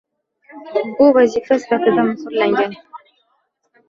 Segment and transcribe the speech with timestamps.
[0.93, 2.73] Shu vazifa sifatida muhrlangan.